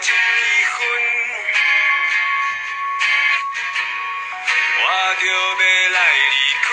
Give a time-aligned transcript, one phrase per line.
[0.00, 0.16] 一支烟，
[4.80, 4.84] 我
[5.20, 5.32] 就要
[5.90, 6.68] 来离开，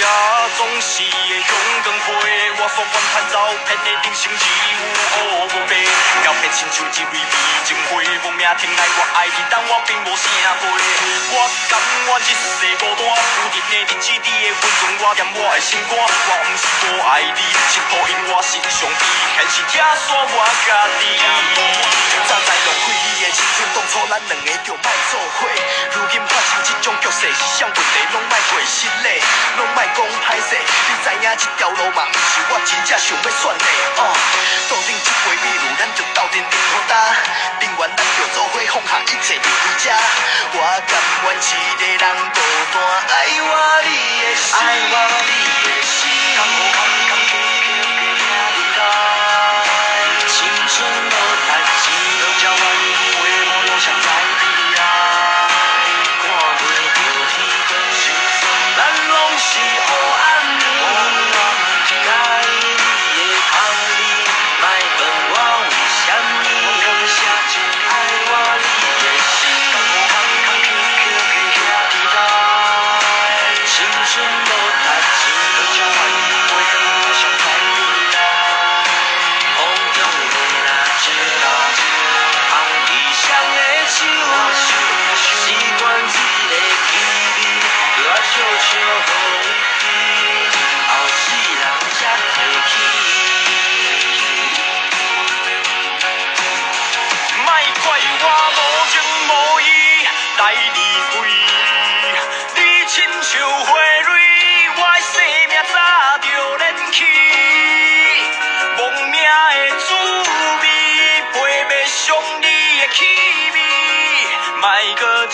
[0.00, 0.02] 不，
[0.56, 1.04] 总是会
[1.36, 1.52] 勇
[1.84, 2.08] 敢飞，
[2.56, 3.34] 我放眼远走，
[3.66, 4.44] 偏的定性只
[5.18, 5.20] 有
[5.68, 6.09] 白。
[6.52, 7.18] 亲像一蕊美
[7.64, 10.26] 情花，无名听来我爱你，但我并无啥
[10.58, 10.66] 花。
[10.66, 15.94] 我甘愿一世孤单，有人的日子，你的温存我念我的心肝。
[15.94, 17.40] 我毋是无爱你，
[17.70, 19.02] 是抱因我心上悲，
[19.36, 20.68] 现实拆散我家
[20.98, 21.02] 己。
[22.26, 25.46] 早知浪费你的青春，当初咱两个就莫做伙。
[25.94, 29.22] 如今发生这种局势，是啥问题拢莫过失礼，
[29.56, 30.58] 拢莫讲歹势。
[30.58, 33.66] 你知影这条路嘛，毋是我真正想要选的。
[34.02, 34.02] 哦，
[34.68, 35.10] 注定这
[41.42, 42.38] 一个人孤
[42.70, 42.76] 单，
[43.08, 43.48] 爱我
[43.84, 43.88] 你
[44.20, 44.52] 的心，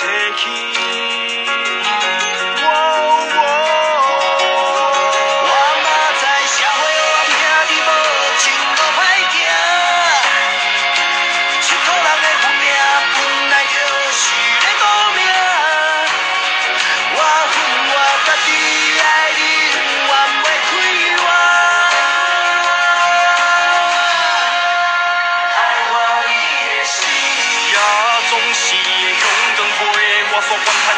[0.06, 0.75] 莫搁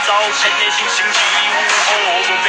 [0.09, 1.61] 愿盼走偏的人生只有
[2.01, 2.49] 乌无白。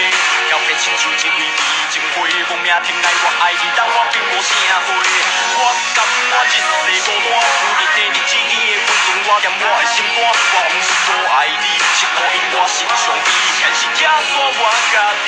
[0.50, 1.44] 交变亲像一蕊美
[1.92, 4.50] 情花，无名听来我爱你，但我并无啥
[4.80, 4.88] 花。
[4.96, 10.24] 我甘愿一世孤单，有你的日子，你的温存我念我的心肝。
[10.24, 11.68] 我毋是无爱你，
[12.00, 13.28] 是抱因我心上悲，
[13.60, 14.64] 现实拆散我
[14.96, 15.12] 家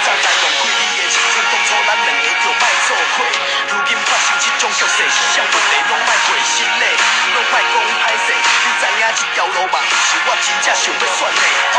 [0.00, 3.26] 早知浪费你的青春，当初咱两个就莫做伙。
[3.68, 6.84] 如今发生这种局势，是啥问题拢莫过失礼，
[7.34, 8.32] 拢莫讲歹势。
[8.32, 9.99] 你知影这条路嘛，毋是我
[10.40, 11.42] 真正想要选的。
[11.76, 11.78] 哦，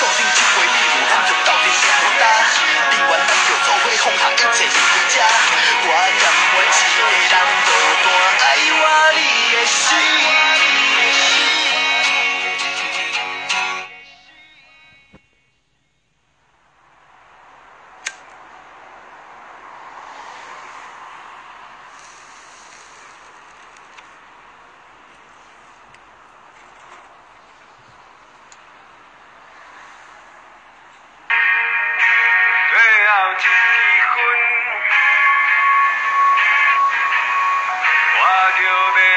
[0.00, 2.22] 注定这回迷路，咱就斗阵顶好担。
[2.90, 4.66] 宁愿咱就做伙放下一切
[38.56, 39.13] 我